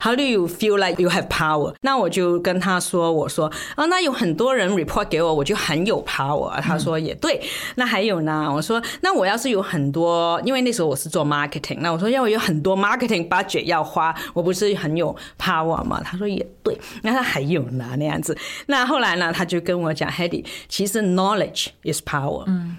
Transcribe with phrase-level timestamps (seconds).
[0.00, 1.74] How do you feel like you have power？
[1.82, 6.60] 那我就跟他说，我说啊，那有很多人 report 给我，我就很有 power。
[6.62, 7.40] 他说也对。
[7.74, 8.50] 那还有呢？
[8.52, 16.00] 我说那我要是有很多，因为那时候我是做 marketing，那我说要我有很多 marketing budget 要花，我不是很有 power 吗？
[16.02, 16.78] 他说也对。
[17.02, 17.84] 那他还有呢？
[17.98, 18.36] 那样子。
[18.66, 19.32] 那后来呢？
[19.32, 22.44] 他就跟我讲，Hedy，其实 knowledge is power。
[22.46, 22.78] 嗯。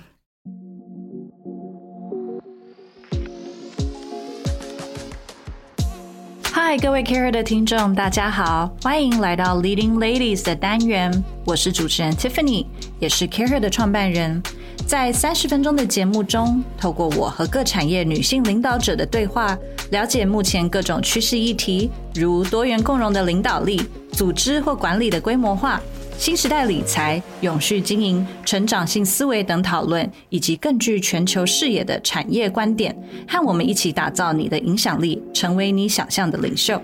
[6.54, 11.23] 嗨，各位 Care 的听众，大家好，欢迎来到 Leading Ladies 的单元。
[11.46, 12.65] 我是主持人 Tiffany，
[13.00, 14.43] 也是 Care 的创办人。
[14.86, 19.57] 在三十分钟的节目中，透过我和各产业女性领导者的对话，
[19.92, 23.81] 了解目前各种趋势议题，如多元共融的领导力、
[24.11, 25.81] 组织或管理的规模化。
[26.21, 32.95] 新时代理财、永续经营、成长性思维等讨论，以及更具全球视野的产业观点，
[33.28, 36.80] 和我们一起打造你的影响力，成为你想象的领袖。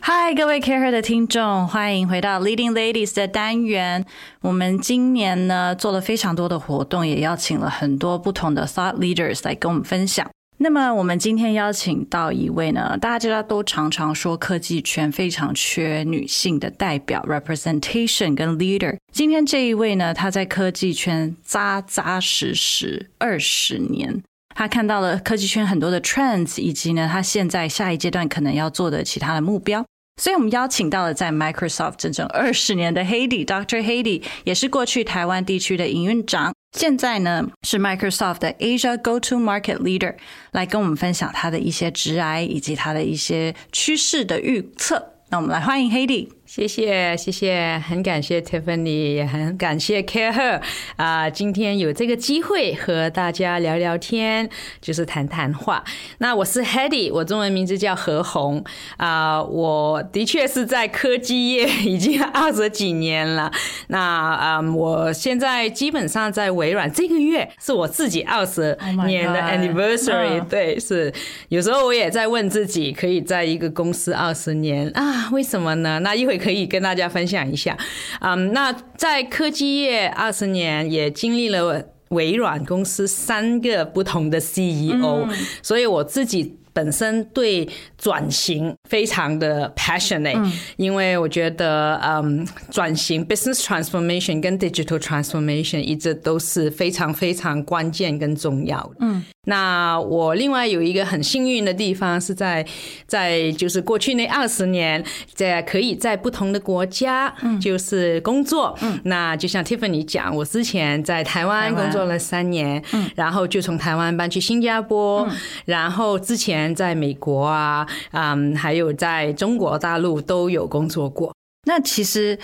[0.00, 4.04] 嗨，各位 Care 的听众，欢迎回到 Leading Ladies 的单元。
[4.40, 10.28] 我们今年呢做了非常多的活动，也邀请了很多不同的 Thought Leaders 来跟我们分享。
[10.62, 18.96] 那么我们今天邀请到一位呢，大家知道都常常说科技圈非常缺女性的代表 representation 跟 leader。
[19.12, 24.22] 今天这一位呢，他在科技圈扎扎实实二十年，
[24.54, 29.84] 他看到了科技圈很多的 trends，以及呢，他现在下一阶段可能要做的其他的目标。
[30.20, 33.82] 所以我们邀请到了在 Microsoft 整整二十年的 Hedy，Dr.
[33.82, 40.16] Hedy，也是过去台湾地区的营运长，现在呢是 Microsoft 的 Asia Go-to-Market Leader，
[40.52, 45.12] 来跟我们分享他的一些致癌以及他的一些趋势的预测。
[45.28, 46.28] 那我们来欢迎 Hedy。
[46.54, 50.60] 谢谢谢谢，很感谢 Tiffany，也很感谢 CAREhER
[50.96, 55.82] 啊，今天有这个机会和大家聊聊天，就是谈谈话。
[56.18, 58.62] 那我是 Hedy，我中文名字叫何红
[58.98, 63.50] 啊，我的确是在科技业已经二十几年了。
[63.86, 68.76] 那啊，我现在基本上在微软，这个月是我自己二十
[69.06, 71.10] 年的 anniversary，、oh、对，是
[71.48, 75.98] 有时候我也在问自己，可以在一个公司二十年啊，为什么呢？
[76.00, 76.41] 那一会。
[76.42, 77.76] 可以跟大家分享一下，
[78.20, 85.28] 嗯，那在科技业二十年，也经历了微软公司三个不同的 CEO，
[85.62, 86.58] 所以我自己。
[86.72, 87.68] 本身对
[87.98, 98.96] 转型非常的 passionate，嗯，因为我觉得，嗯，转型 business transformation 跟 digital transformation 一直都是非常非常关键跟重要的。
[99.00, 102.64] 嗯，那我另外有一个很幸运的地方是在
[103.06, 108.74] 在就是过去那二十年，在可以在不同的国家就是工作。
[108.80, 116.61] 嗯，那就像 Tiffany 讲，我之前在台湾工作了三年，嗯，然后就从台湾搬去新加坡，嗯，然后之前。
[116.74, 121.34] 在美国啊，嗯，还有在中国大陆都有工作过。
[121.66, 122.38] 那其实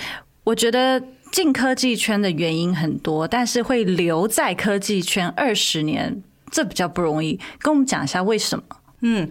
[0.44, 1.02] 我觉得
[1.32, 7.38] 进科技圈的原因很多，但是会留在科技圈二十年，这比较不容易。
[7.58, 8.64] 跟我们讲一下为什么？
[9.02, 9.28] 嗯，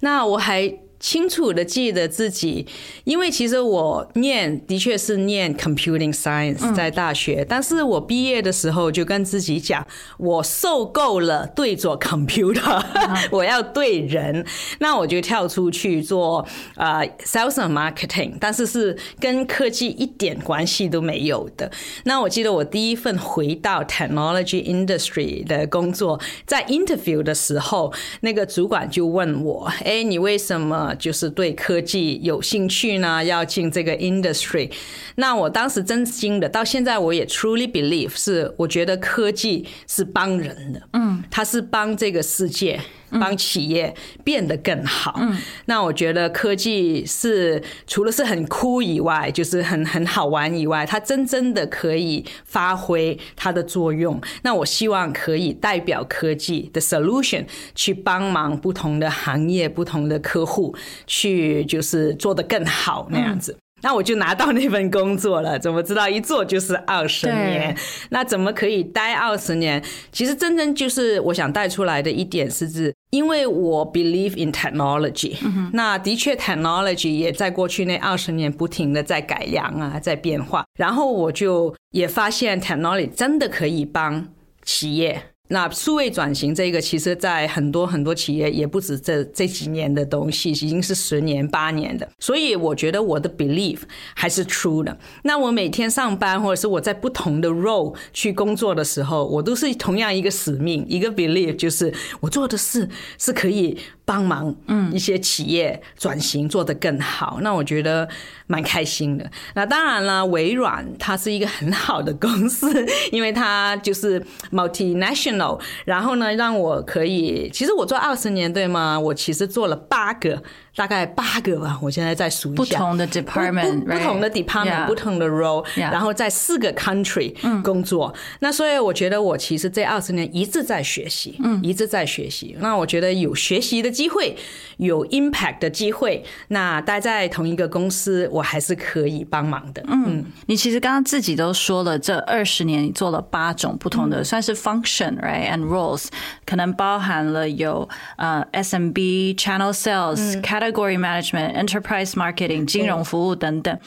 [0.00, 0.72] 那我还。
[1.02, 2.64] 清楚的记得自己，
[3.02, 9.84] 因为其实我念的确是念 computing science 在大学，但是我毕业的时候就跟自己讲，
[10.16, 12.80] 我受够了对着 computer，
[13.32, 14.46] 我要对人，
[14.78, 16.46] 那我就跳出去做
[16.76, 21.68] 啊 sales and marketing，但是是跟科技一点关系都没有的。
[22.04, 30.91] 那我记得我第一份回到 technology industry 的工作，在 interview 的时候，那个主管就问我，哎，你为什么？
[30.96, 34.70] 就是对科技有兴趣呢，要进这个 industry。
[35.16, 42.80] 那我当时真心的，到现在我也 truly believe 是，我觉得科技是帮人的，嗯，它是帮这个世界。
[43.20, 45.14] 帮企业变得更好。
[45.18, 45.36] 嗯，
[45.66, 54.20] 那我觉得科技是除了是很酷以外，就是很很好玩以外，它真正的可以发挥它的作用。
[54.42, 60.74] 那我希望可以代表科技的 solution 去帮忙不同的行业、不同的客户，
[61.06, 63.56] 去就是做得更好那样子。
[63.82, 67.76] 那我就拿到那份工作了，怎么知道一做就是二十年？
[68.10, 69.82] 那怎么可以待二十年？
[70.10, 75.70] 其实真正就是我想带出来的一点是指，因为我 believe in technology，嗯。
[75.72, 80.64] 那的确 technology 也在过去那二十年不停的在改良啊，在变化。
[80.78, 84.28] 然后我就也发现 technology 真的可以帮
[84.62, 85.31] 企业。
[85.48, 92.08] 那数位转型这个，其实，在很多很多企业也不止这这几年的东西，已经是十年八年的。
[92.18, 93.80] 所以我觉得我的 belief
[94.14, 94.96] 还是 true 的。
[95.24, 108.08] 那我每天上班，或者是我在不同的 role 去工作的时候，我都是同样一个使命，一个 belief，就是我做的事是可以帮忙，嗯，一些企业转型做得更好，那我觉得
[108.46, 109.30] 蛮开心的。
[109.54, 118.98] 那当然了，微软它是一个很好的公司， 因为它就是 multinational，然后呢，让我可以，其实我做二十年对吗？
[118.98, 120.42] 我其实做了八个。
[120.74, 122.62] 大概八个吧，我现在在数一下。
[122.62, 128.10] 不同的 department，不，同的 department，不同的 role，然后在四个 country 工作。
[128.40, 132.56] 那所以我觉得我其实这二十年一直在学习，一直在学习。
[132.58, 134.36] 那我觉得有学习的机会，
[134.78, 139.84] 有 impact 的机会，那待在同一个公司，我还是可以帮忙的。
[139.86, 146.06] 嗯，你其实刚刚自己都说了，这二十年你做了八种不同的，算是 function，right，and roles，
[146.46, 153.78] 可能包含了有呃 SMB、channel sales、category management、enterprise marketing、金融服务等等。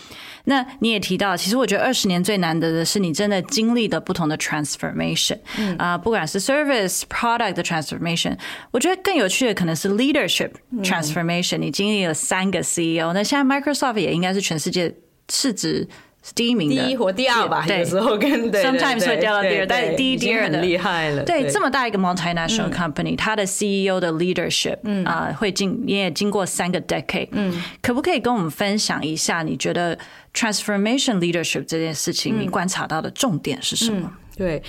[0.48, 5.40] 那你也提到，其实我觉得二十年最难得的是你真的经历的不同的 transformation，
[5.80, 8.38] 啊，不管是 service、product 的 transformation，
[8.70, 10.52] 我觉得更有趣的可能是 leadership
[10.84, 11.58] transformation。
[11.58, 14.94] 你经历了三个 CEO，那现在 Microsoft 也应该是全世界
[15.30, 15.88] 市值。
[16.34, 21.24] 第一名的，第一或第二吧，有时候跟对，sometimes 会掉到第二，但第一、第二的厉害了。
[21.24, 29.44] 对，这么大一个 multinational company，它的 CEO 的 leadership，啊，会经你也经过三个 decade，嗯，可不可以跟我们分享一下？
[29.44, 29.96] 你觉得
[30.34, 34.12] transformation leadership 这件事情，你观察到的重点是什么？
[34.36, 34.64] 对，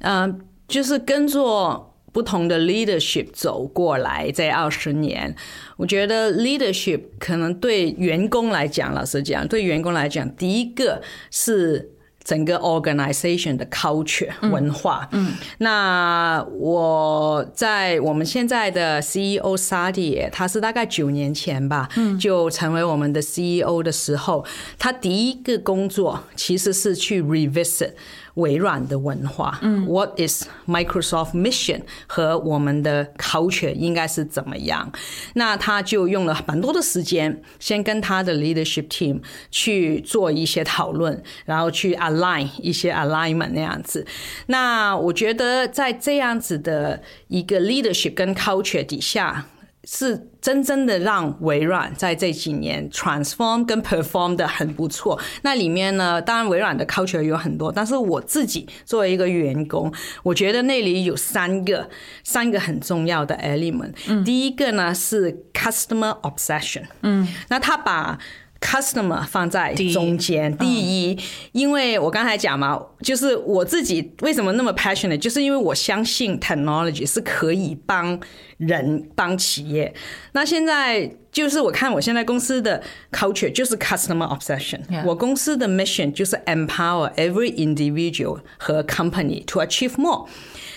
[0.00, 0.38] 嗯，
[0.68, 1.89] 就是跟着。
[2.12, 5.34] 不同的 leadership 走过来这二十年，
[5.76, 11.90] 我觉得 leadership 可能对员工来讲，老实讲，对员工来讲，第一个是
[12.22, 15.08] 整个 organization 的 culture 文化。
[15.12, 21.88] 嗯，那我在我们现在的 CEO Satya，他是大概九年前吧，
[22.20, 24.44] 就成为我们的 CEO 的时候，
[24.78, 27.92] 他第一个工作其实是去 revisit。
[28.34, 34.90] 微软的文化，嗯，What is Microsoft mission 和我们的 culture 应该是怎么样？
[35.34, 44.06] 那他就用了蛮多的时间，先跟他的 leadership team 去做一些讨论，然后去 align 一些 alignment 那样子。
[44.46, 49.46] 那我觉得在这样子的一个 leadership 跟 culture 底下。
[49.92, 55.20] 是真正的让微软在这几年 transform 跟 perform 的很不错。
[55.42, 59.92] 那里面呢，当然微软的 culture 有很多，但是我自己作为一个员工，
[60.22, 61.90] 我觉得那里有三个
[62.22, 63.92] 三个很重要的 element。
[64.06, 66.84] 嗯，第一个呢是 customer obsession。
[67.02, 68.16] 嗯，那他把
[68.60, 71.18] customer 放在中间，第一，
[71.52, 78.20] 因为我刚才讲嘛，就是我自己为什么那么 passionate，就是因为我相信 technology 是可以帮
[78.58, 79.92] 人帮企业。
[80.32, 82.82] 那现在就是我看我现在公司的
[83.12, 90.26] culture 就是 customer obsession，我公司的 mission 就是 empower every individual 和 company to achieve more。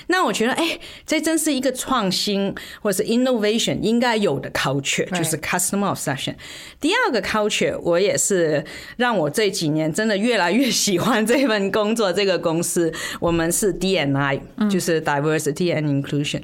[0.07, 0.77] 那我觉得，哎，
[1.07, 6.35] 这真是一个创新或者是 innovation 应该有的 culture，就是 customer obsession。
[6.81, 8.63] 第二个 culture，我也是
[8.97, 12.11] 让我这几年真的越来越喜欢这份工作。
[12.11, 16.41] 这个公司，我们是 DNI，就是 diversity and inclusion。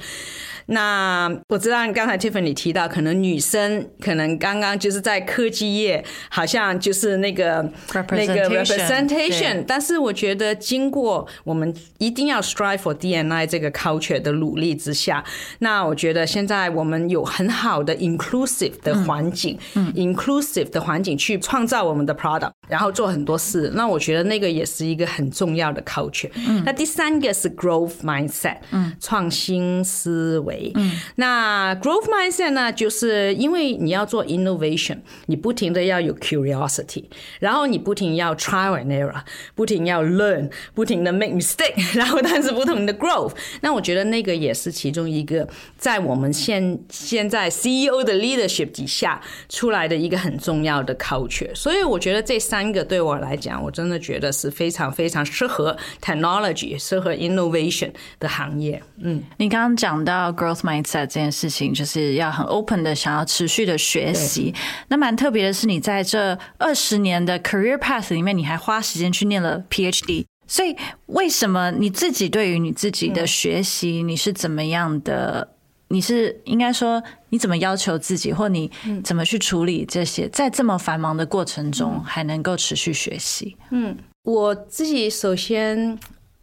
[0.71, 7.67] 那我知道刚才 Tiffany 提到，可能女生可能刚刚就是在科技业，好像就是那个
[8.11, 15.23] 那个 representation，但是我觉得经过我们一定要 strive for DNI 这个 culture 的努力之下，
[15.57, 19.57] 那我觉得现在我们有很好的 inclusive 的环境
[19.95, 23.71] ，inclusive 的环境去创造我们的 product，然后做很多事。
[23.73, 26.29] 那我觉得那个也是一个很重要的 culture。
[26.35, 28.57] 嗯那第三个是 growth mindset，
[29.01, 30.58] 创新思维。
[30.75, 34.97] 嗯，那 growth mindset 呢，就是因为你要做 innovation，
[35.27, 37.05] 你不停的要有 curiosity，
[37.39, 39.21] 然后你不停要 trial and error，
[39.55, 43.31] 不停要 learn，不停的 make mistake，然后但是不同的 growth。
[43.61, 45.47] 那我觉得那个也是其中一个
[45.77, 51.55] 在我们现现在 CEO 的 leadership 底下出来的一个很重要的 culture。
[51.55, 58.83] 所以我觉得这三个对我来讲，我真的觉得是非常非常适合 technology、适合 innovation 的行业。
[58.97, 60.48] 嗯，你刚刚讲到 growth。
[60.49, 64.53] Growth mindset 这件事情就是要很 open 的，想要持续的学习。
[64.87, 70.25] 那蛮特别的是，你在这二十年的 career path 里面，你还花时间去念了 PhD。
[70.47, 70.75] 所以，
[71.05, 75.47] 为什么你自己对于你自己的学习，你是怎么样的？
[75.89, 78.71] 你是应该说，你怎么要求自己，或你
[79.03, 83.55] 怎么去处理这些，在这么繁忙的过程中，还能够持续学习？
[83.69, 85.97] 嗯，我自己首先。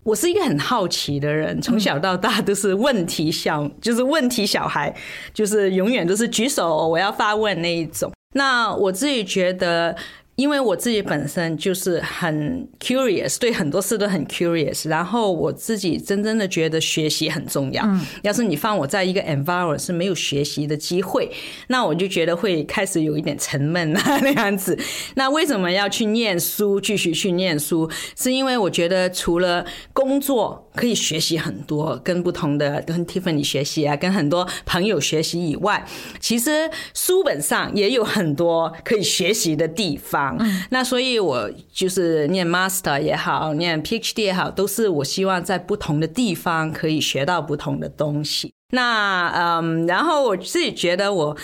[0.07, 4.95] 我是一个很好奇的人，从小到大都是问题小， 就是问题小孩，
[5.35, 8.13] 就是永远都是举手我要发问那一种。
[8.35, 9.97] 那我自己觉得
[10.37, 17.83] 因为我自己本身就是很 curious，对很多事都很 curious，然后我自己真正的觉得学习很重要。
[17.87, 21.31] 嗯，要是你放我在一个 environment 是没有学习的机会，
[21.69, 24.79] 那我就觉得会开始有一点沉闷啊 那样子。
[25.15, 27.91] 那为什么要去念书，继续去念书？
[28.15, 29.65] 是因为我觉得除了
[29.95, 35.85] 工作可以学习很多，跟不同的跟 Tiffany 学习啊，跟很多朋友学习以外，
[36.21, 40.37] 其实书本上也有很多可以学习的地方。
[40.39, 48.53] 嗯，那所以，我就是念 master 也好，念 PhD 也好，都是我希望在不同的地方可以学到不同的东西。
[48.71, 51.37] 那嗯，然后我自己觉得我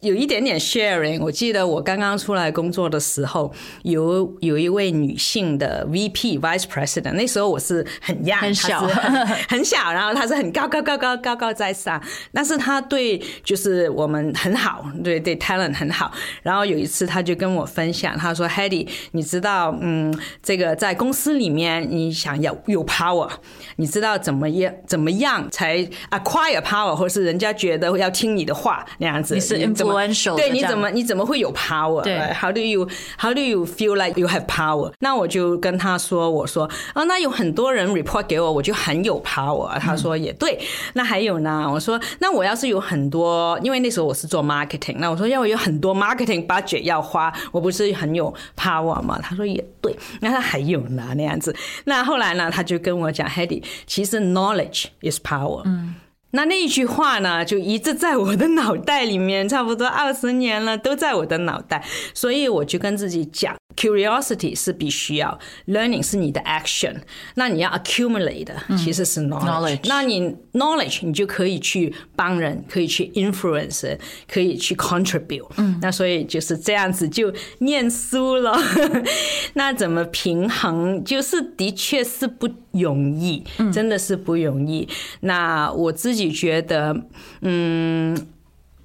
[0.00, 1.20] 有一点点 sharing。
[1.20, 3.52] 我记得我刚刚出来工作的时候，
[3.84, 12.02] 有有一位女性的 VP Vice President，那时候我是很 young，很小很，很小，然后她是很高高高高高高在上，
[12.32, 16.10] 但是她对就是我们很好，对对 talent 很好。
[16.42, 20.12] 然后有一次，她就跟我分享，她说：“Hedy，你知道，嗯，
[20.42, 23.30] 这个在公司里面，你想要有 power，
[23.76, 25.78] 你知道怎么样怎么样才
[26.10, 32.02] acquire。” Power 或是人家觉得要听你的话那样子，你是 influential，对，你怎么你怎么会有 power？
[32.02, 34.92] 对，How do you How do you feel like you have power？
[35.00, 39.78] 那我就跟他说，我说啊，那有很多人 report 给我，我就很有 power。
[39.78, 40.58] 他说也对，
[40.94, 41.70] 那还有呢？
[41.70, 49.20] 我说那我要是有很多，因为那时候我是做 marketing，那我说要我有很多 marketing budget 要花，我不是很有 power 吗？
[49.22, 51.54] 他说也对，那他还有呢那样子。
[51.84, 55.62] 那后来呢，他就跟我讲，Hedy，其实 knowledge is power。
[55.64, 55.94] 嗯。
[56.34, 63.54] 那那一句话呢，就一直在我的脑袋里面，差不多二十年了，都在我的脑袋，所以我就跟自己讲。
[63.76, 66.94] Curiosity 是必须要，Learning 是你的 action，
[67.34, 69.80] 那你要 accumulate 的其实是 knowledge，嗯。
[69.86, 75.48] 那你 knowledge 你就可以去帮人，可以去 influence，可以去 contribute。
[75.56, 78.56] 嗯，那所以就是这样子就念书了。
[79.54, 81.02] 那怎么平衡？
[81.02, 83.42] 就是的确是不容易，
[83.72, 84.88] 真的是不容易。
[84.88, 86.96] 嗯，那我自己觉得，
[87.40, 88.16] 嗯，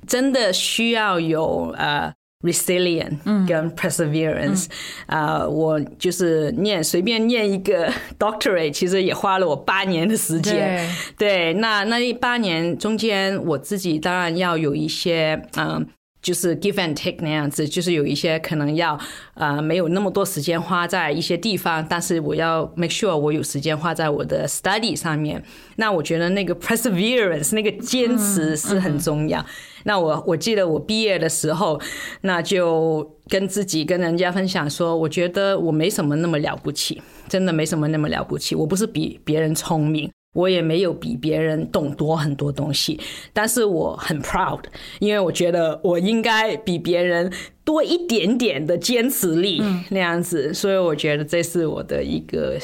[0.07, 2.12] 真的需要有呃。
[2.41, 4.67] Resilient 跟 perseverance，
[5.08, 5.39] 啊、嗯。
[5.39, 10.88] 嗯呃，我就是念随便念一个 doctorate，其实也花了我八年的时间。
[11.17, 15.86] 对，对，那那八年中间，我自己当然要有一些，嗯、呃，
[16.22, 19.00] 就是 give and take 那样子，就是有一些可能要，
[19.36, 25.42] 呃，没有那么多时间花在一些地方，但是我要 make sure 我有时间花在我的 study 上面。
[25.78, 29.46] 那我觉得那个 perseverance，那个坚持是很重要。
[29.84, 31.80] 那我我记得我毕业的时候，
[32.22, 38.56] 那就跟自己跟人家分享说，我觉得我没什么那么了不起，真的没什么那么了不起。
[38.56, 43.00] 我不是比别人聪明，我也没有比别人懂多很多东西，
[43.34, 44.63] 但是我很 proud，
[45.00, 47.31] 因为我觉得我应该比别人
[47.65, 52.58] 多一点点的坚持力，那样子，所以我觉得这是我的一个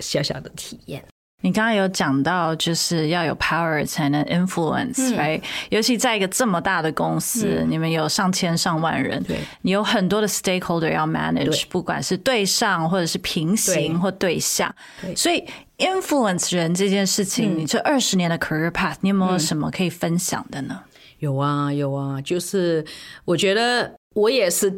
[0.00, 1.04] 小小的体验。
[1.42, 15.44] 你刚刚有讲到，就是要有 power 才能 influence，right？、嗯、尤其在一个这么大的公司，嗯、你们有上千上万人，对，你有很多的 stakeholder 要 manage，不管是对上或者是平行或对下，对，所以
[15.78, 20.80] influence 人这件事情，嗯、你这二十年的 career path，你有没有什么可以分享的呢？
[21.20, 22.84] 有啊，有啊，就是
[23.24, 24.70] 我觉得我也是。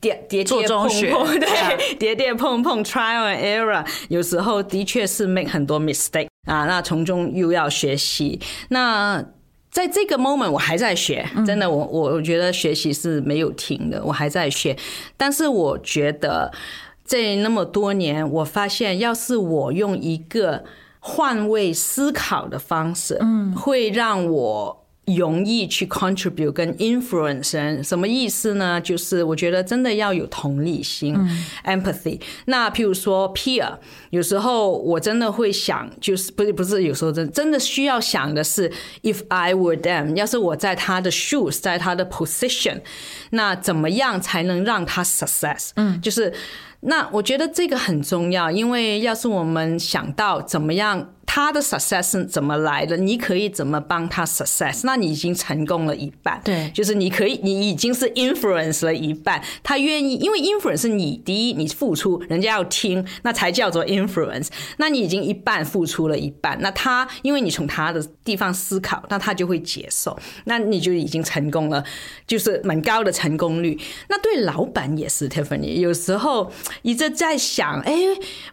[0.00, 8.40] 跌跌跌碰碰，对， 跌跌碰碰，trial and error，有时候的确是 make 很多 mistake 啊，那从中又要学习。
[8.70, 9.22] 那
[9.70, 14.76] 在这个 moment，我还在学，真的，我我我觉得学习是没有停的，我还在学。
[15.16, 16.50] 但是我觉得
[17.04, 20.64] 这那么多年，我发现，要是我用一个
[20.98, 24.79] 换位思考的方式，嗯，会让我。
[25.16, 28.80] 容易去 contribute 跟 influence 什么意思呢？
[28.80, 32.20] 就是我觉得真的要有同理心、嗯、empathy。
[32.46, 33.72] 那譬如说 peer，
[34.10, 38.70] 有时候我真的会想，就是不是不是，有时候真真的需要想的是
[39.02, 42.80] ，if I were them，要是我在他的 shoes，在他的 position，
[43.30, 45.70] 那怎么样才能让他 success？
[45.76, 46.32] 嗯，就是
[46.80, 51.14] 那我觉得这个很重要，因为要是我们想到怎么样。
[51.32, 52.96] 他的 success 是怎么来的？
[52.96, 54.80] 你可以怎么帮他 success？
[54.82, 56.40] 那你已经成功了一半。
[56.44, 59.40] 对，就是你可以，你已经是 influence 了一半。
[59.62, 64.48] 他愿意，因为 influence 是你第一，你付出，人家要听，那才叫做 influence。
[64.78, 71.84] 那你已经一半付出了一半，那他因为你从他的地方思考，那他就会接受，那你就已经成功了，
[72.26, 73.78] 就是蛮高的成功率。
[74.08, 76.50] 那对老板也是 Tiffany，有时候
[76.82, 77.94] 一直在想，哎，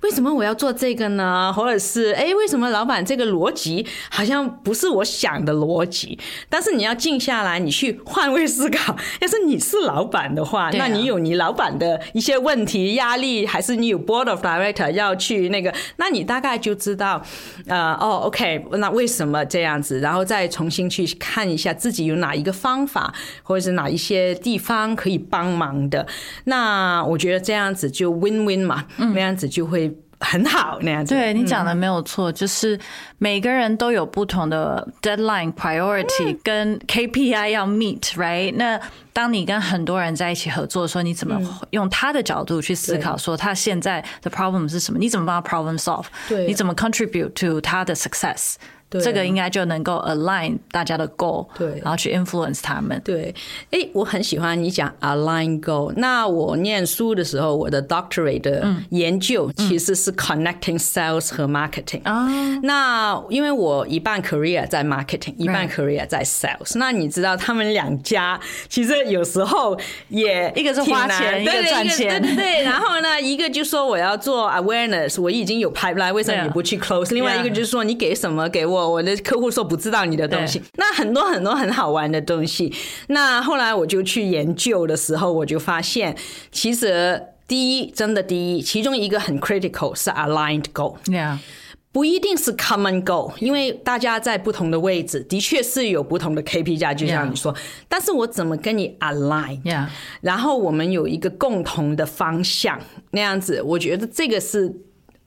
[0.03, 1.51] 为什么我要做这个呢？
[1.51, 2.66] 或者是哎，为什么？
[2.67, 6.19] 么老板这个逻辑好像不是我想的逻辑？
[6.49, 8.95] 但是你要静下来，你去换位思考。
[9.21, 15.73] 要是你是老板的话，那你有你老板的一些问题、压力，还是你有 board of director 要去那个？
[15.97, 17.21] 那你大概就知道，
[17.67, 19.99] 呃，哦，OK，那为什么这样子？
[19.99, 26.05] 然后再重新去看一下自己有哪一个方法，或者是哪一些地方可以帮忙的。
[26.45, 29.95] 那我觉得这样子就 win win 嘛，那样子就会。
[30.19, 32.79] 很好那样子，对，你讲的没有错，就是
[33.19, 38.53] 每个人都有不同的 deadline priority 跟 KPI 要 meet，right？
[38.55, 38.79] 那
[39.13, 41.39] 当你跟很多人在一起合作的时候，你怎么
[41.71, 44.99] 用他的角度去思考，说他现在的 problem 是什么？
[44.99, 46.05] 你怎么帮他 problem solve？
[46.27, 48.55] 对，你怎么 contribute to 他的 success？
[48.89, 53.01] 对这个应该就能够 align 大家的 goal，对，然后去 influence 他们。
[53.03, 53.35] 对，
[53.71, 55.91] 哎，我很喜欢你讲 align goal。
[55.97, 61.99] 那我念书的时候，我的 doctorate 的研究其实是 connecting sales 和 marketing。
[62.03, 66.77] 啊、嗯，那因为我一半 career 在 marketing，一半 career 在 sales。
[66.77, 68.39] 那你知道他们两家
[68.69, 69.77] 其实有时候
[70.07, 72.21] 也一个是花钱，一个赚钱。
[72.21, 72.63] 对对对。
[72.63, 77.13] 然后呢，一个就说我要做 awareness，我已经有 pipeline，为什么你不去 close？
[77.13, 78.76] 另外一个就是说你给什么给我。
[78.77, 82.71] 我我的客户说不知道你的东西，那很多很多很好玩的东西。
[83.07, 86.15] 那后来我就去研究的时候，我就发现，
[86.51, 91.39] 其实第一，真的第一，其中一个很 critical 是 aligned goal，Yeah.
[91.91, 97.55] 不一定是 common goal，因为大家在不同的位置，的确是有不同的 KPI，就像你说。
[97.89, 99.87] 但是我怎么跟你 align？Yeah.
[100.21, 102.79] 然后我们有一个共同的方向，
[103.11, 104.81] 那样子，我觉得这个是。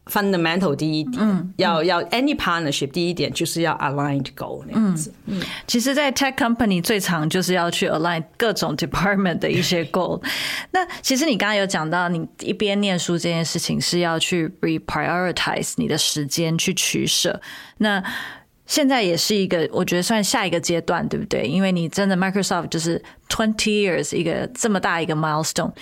[0.07, 5.13] Fundamental 第一点，嗯、要要 any partnership 第一点就是要 aligned goal 那样子。
[5.27, 10.21] 嗯，其实，在 tech company 最常就是要去 align 各种 department 的一些 goal。
[10.73, 17.41] 那其实你刚刚有讲到，你一边念书这件事情是要去 reprioritize 你的时间去取舍。
[17.79, 18.03] 那
[18.67, 21.47] 现在也是一个，我觉得算下一个阶段，对不对？
[21.47, 25.73] 因为你真的 Microsoft 就是 twenty years 一个这么大一个 milestone，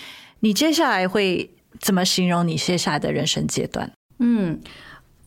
[0.41, 3.91] 你接下来会怎么形容你接下来的人生阶段？
[4.19, 4.61] 嗯，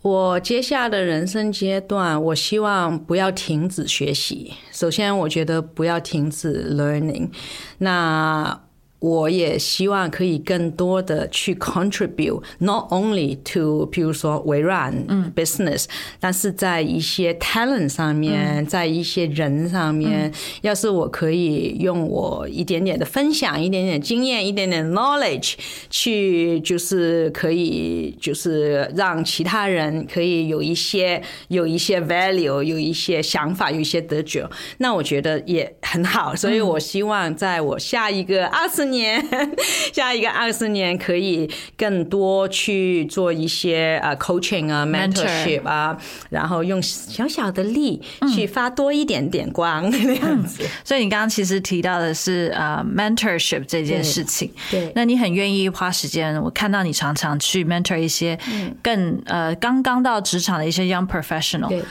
[0.01, 4.53] 我接下的人生阶段，我希望不要停止学习。
[4.71, 7.29] 首先，我觉得不要停止 learning。
[7.77, 8.61] 那
[9.01, 14.93] 我也希望可以更多的去 contribute，not only to，譬如说微软
[15.35, 15.85] business，
[16.19, 25.55] 但是在一些 talent 上面，在一些人上面，要是我可以用我一点点的分享，一点点经验，一点点 knowledge，
[25.89, 36.35] 去就是可以就是让其他人可以有一些有一些 value，有一些想法，有一些得着，那我觉得也很好。
[36.35, 39.25] 所以我希望在我下一个二十年，
[39.91, 45.97] 下一个二十年可以更多去做一些啊 coaching 啊 mentorship 啊，
[46.29, 47.99] 然后用小小的力
[48.35, 50.63] 去发多一点点光那样子。
[50.83, 56.39] 所以你刚刚其实提到的是啊 mentorship 这件事情，对，那你很愿意花时间。
[56.41, 58.37] 我看到你常常去 mentor 一些
[58.83, 61.81] 更呃刚刚到职场的一些 young professional。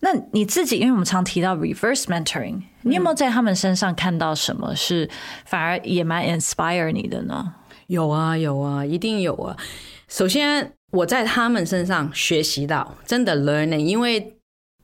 [0.00, 5.10] 那你自己，因为我们常提到 reverse mentoring，你有没有在他们身上看到什么是
[5.44, 7.54] 反而也蛮 inspire 你的呢？
[7.88, 9.56] 有啊，有啊，一定有啊。
[10.08, 14.35] 首先，我在他们身上学习到真的 learning，因为。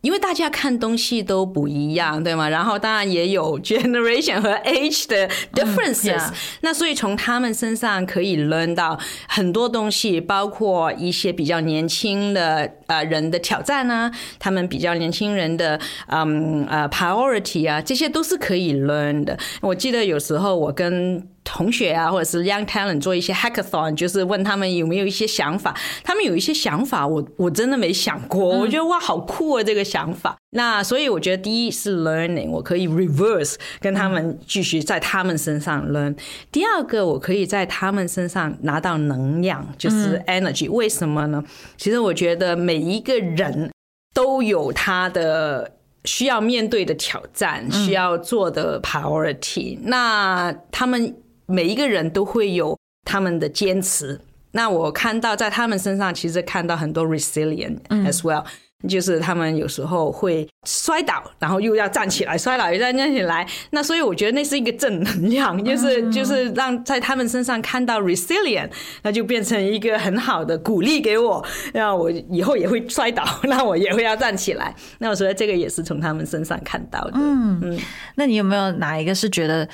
[0.03, 2.49] 因为大家看东西都不一样，对吗？
[2.49, 6.33] 然后当然也有 generation 和 age 的 differences，、嗯 yeah.
[6.61, 19.39] 那所以从他们身上可以 learn 到很多东西，包括一些比较年轻的呃人的挑战啊，他们比较年轻人的嗯呃 priority 啊，这些都是可以 learn 的。
[19.61, 25.77] 我记得有时候我跟同学啊，或者是 young talent 做一些 hackathon，就是问他们有没有一些想法。
[26.05, 28.45] 他们有一些想法我，我我真的没想过。
[28.45, 30.37] 我觉得哇，好酷啊，这个想法。
[30.51, 36.17] 那所以我觉得第一是 learning，我可以 reverse 跟他们继续在他们身上 learn。
[36.51, 40.71] 第二个，我可以在他们身上拿到能量，就是 energy。
[40.71, 41.43] 为什么呢？
[41.77, 43.71] 其实我觉得每一个人
[44.15, 45.73] 都有他的
[46.05, 49.79] 需要面对的挑战，需要做的 priority。
[49.83, 51.17] 那他们。
[51.53, 54.19] 每一个人都会有他们的坚持，
[54.53, 58.45] 那我看到在他们身上，其实看到很多 resilient as well，
[58.83, 63.47] 嗯，就是他们有时候会摔倒，然后又要站起来，摔倒又再站起来。
[63.71, 68.71] 那所以我觉得那是一个正能量，就是就是让在他们身上看到 resilient，
[69.03, 74.75] 那就变成一个很好的鼓励给我，让我以后也会摔倒， 那我也会要站起来。
[74.99, 77.13] 那我觉得这个也是从他们身上看到的。
[77.15, 77.79] 嗯嗯，
[78.17, 79.69] 那你有没有哪一个是觉得？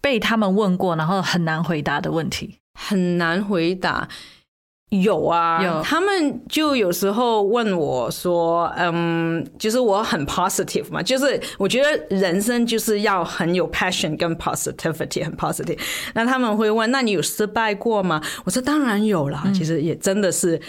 [0.00, 4.08] 被他们问过，然后很难回答的问题，很难回答。
[4.90, 15.78] 有啊，有他们就有时候问我说：“嗯，就是我很 positive 嘛，就是我觉得人生就是要很有 passion 跟 positivity，很 positive。
[16.14, 18.22] 那他们会问：那你有失败过吗？
[18.44, 20.60] 我说当然有了，其实也真的是。”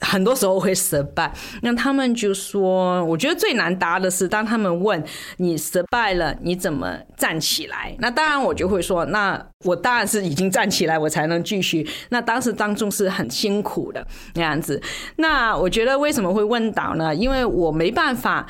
[0.00, 5.02] 很多时候会失败，那他们就说，我觉得最难答的是，当他们问
[5.38, 7.96] 你失败了，你怎么站起来？
[8.00, 11.88] 那当然我就会说，那我当然是已经站起来，我才能继续。
[12.10, 14.80] 那当时当中是很辛苦的那样子。
[15.16, 17.14] 那我觉得为什么会问倒呢？
[17.14, 18.46] 因为我没办法，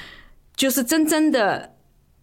[0.56, 1.74] 就是真正的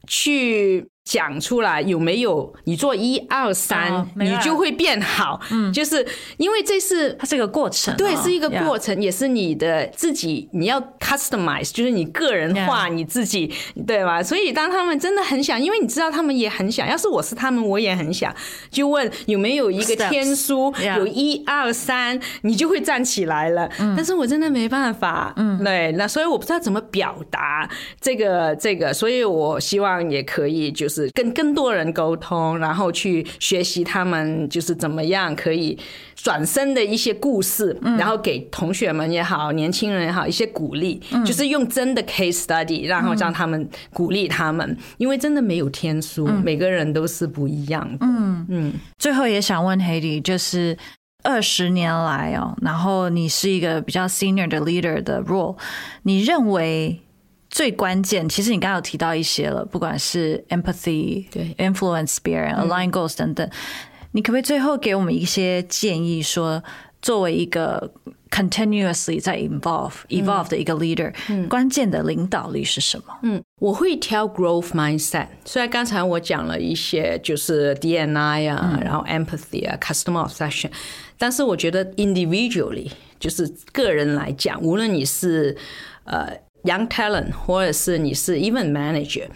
[0.05, 0.90] 去。
[1.03, 2.53] 讲出来有没有？
[2.65, 5.41] 你做一二三，你就会变好。
[5.49, 6.05] 嗯，就是
[6.37, 13.51] 因为这是它是一个过程，对，是一个过程，也是你的自己，你要 customize，就是你个人化你自己，
[13.85, 14.21] 对吧？
[14.21, 18.33] 所以当他们真的很想，因为你知道他们也很想，要是我是他们，我也很想，
[18.69, 23.69] 就问有没有一个天书，有一二三，你就会站起来了。
[23.97, 27.67] 但是我真的没办法，嗯，对，那所以我不知道怎么表达
[27.99, 30.90] 这个这个，所以我希望也可以就是。
[30.91, 35.77] 是跟更多人沟通，然后去学习他们就是怎么样可以
[36.15, 48.06] 转身的一些故事，然后给同学们也好，年轻人也好一些鼓励，就是用真的 case study，然后让他们鼓励他们，因为真的没有天书，每个人都是不一样的。
[48.06, 48.73] 嗯嗯。
[48.97, 50.77] 最后也想问 Hedy，就是
[51.23, 55.56] 二十年来哦，然后你是一个比较 senior 的 leader 的 role，
[56.04, 56.99] 你认为？
[57.51, 63.47] 最关键，其实你刚刚有提到一些了，不管是 empathy、对 influence 别人、嗯、align goals 等等，
[64.13, 66.63] 你可不可以最后给我们一些建议说，说
[67.01, 67.91] 作为一个
[68.29, 73.17] continuously 在 evolve、嗯、evolve 的一个 leader，、嗯、关键的领导力是什么？
[73.23, 75.27] 嗯，我会挑 growth mindset。
[75.43, 80.71] 虽然刚才我讲了一些，就是 DNI 啊，嗯、然后 empathy 啊，customer obsession，
[81.17, 85.57] 但是我觉得 individually 就是个人来讲，无论你是
[86.05, 86.29] 呃。
[86.63, 89.28] Young talent，或者是你是 even manager，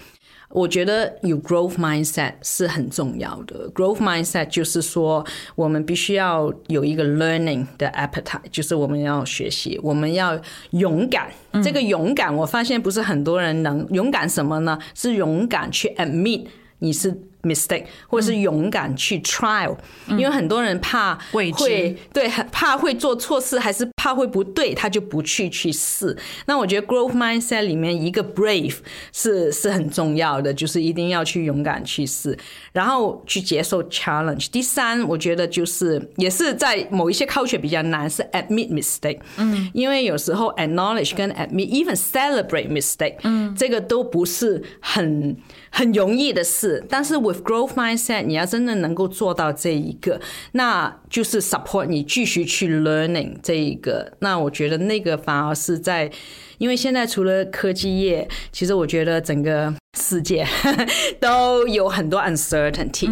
[0.49, 3.69] 我觉得有 growth mindset 是很重要的。
[3.71, 10.39] growth mindset 就是说，我们必须要有一个 learning 的 appetite，就是我们要学习，我们要
[10.71, 11.31] 勇敢。
[11.63, 14.77] 这个勇敢，我发现不是很多人能勇敢什么呢？
[14.93, 16.45] 是勇敢去 admit
[16.79, 17.17] 你是。
[17.45, 21.51] mistake，或者是勇敢去 trial，因为很多人怕会
[22.11, 26.17] 对，怕会做错事，还是怕会不对，他就不去去试。
[26.47, 28.77] 那我觉得 growth mindset 里面一个 brave
[29.13, 32.35] 是是很重要的，就是一定要去勇敢去试，
[32.73, 34.47] 然后去接受 challenge。
[34.49, 39.19] 第三，我觉得就是也是在某一些 culture 比较难，是 admit mistake。
[39.37, 45.37] 嗯，因为有时候 acknowledge 跟 admit，even celebrate mistake，嗯，这个都不是很
[45.75, 47.35] 很容易的事，但是 with。
[47.45, 50.19] Growth mindset，你要真的能够做到这一个，
[50.53, 54.13] 那就是 support 你继续去 learning 这一个。
[54.19, 56.09] 那我觉得那个反而是在，
[56.57, 60.43] 因为现在除了科技业，其实我觉得整个世界
[61.19, 63.07] 都有很多 uncertainty。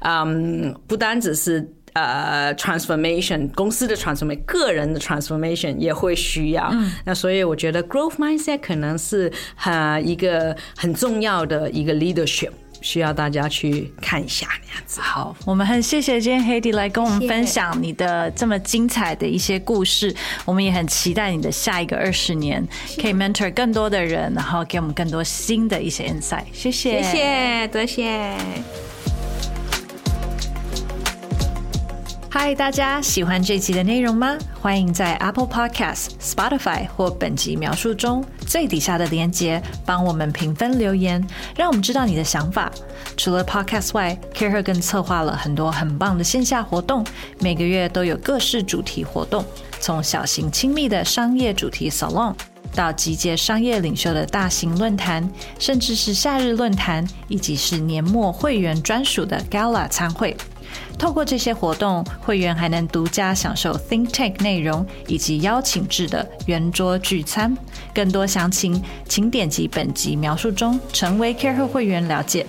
[0.00, 6.68] 嗯，不单只是呃 transformation 公司的 transformation，个人的 transformation 也会需要。
[6.72, 9.32] 嗯那所以我觉得 growth mindset 可能是
[9.64, 12.50] 呃一个很重要的一个 leadership。
[12.82, 15.00] 需要大家去看一下那样子。
[15.00, 20.14] 好，我们很谢谢今天 Hedy 来跟我们分享你的这么精彩的一些故事。
[20.44, 22.64] 我们也很期待你的下一个二十年，
[23.00, 26.44] 可以 mentor 更多的人，然后给我们更多新的一些 insight。
[26.52, 28.36] 谢谢，谢谢，多谢。
[32.38, 34.36] 嗨，大家喜欢这集的内容吗？
[34.60, 42.70] 欢迎在 Apple Podcast、Spotify 或本集描述中最底下的链接帮我们评分留言，让我们知道你的想法。
[43.16, 47.02] 除了 Podcast 外，Carey 更策划了很多很棒的线下活动，
[47.40, 49.42] 每个月都有各式主题活动，
[49.80, 52.34] 从小型亲密的商业主题 Salon，
[52.74, 55.26] 到集结商业领袖的大型论坛，
[55.58, 60.36] 甚至是夏日论坛，以及是年末会员专属的 Gala 餐会。
[60.98, 67.56] 透过这些活动，会员还能独家享受 Think Tank 内容以及邀请制的圆桌聚餐。
[67.94, 72.46] 更多详情，请点击本集描述中成为 Careful 会员了解。